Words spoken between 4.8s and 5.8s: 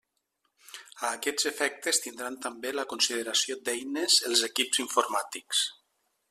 informàtics.